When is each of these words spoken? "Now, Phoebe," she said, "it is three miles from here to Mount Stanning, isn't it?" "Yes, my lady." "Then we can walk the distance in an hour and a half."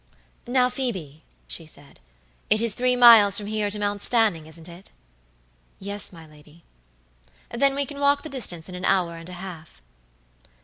"Now, 0.47 0.67
Phoebe," 0.67 1.23
she 1.47 1.67
said, 1.67 1.99
"it 2.49 2.59
is 2.59 2.73
three 2.73 2.95
miles 2.95 3.37
from 3.37 3.45
here 3.45 3.69
to 3.69 3.77
Mount 3.77 4.01
Stanning, 4.01 4.47
isn't 4.47 4.67
it?" 4.67 4.89
"Yes, 5.77 6.11
my 6.11 6.25
lady." 6.25 6.63
"Then 7.51 7.75
we 7.75 7.85
can 7.85 7.99
walk 7.99 8.23
the 8.23 8.27
distance 8.27 8.67
in 8.67 8.73
an 8.73 8.85
hour 8.85 9.15
and 9.17 9.29
a 9.29 9.33
half." 9.33 9.79